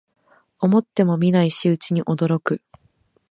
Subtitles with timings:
[0.57, 2.63] 思ってもみない仕打ちに驚く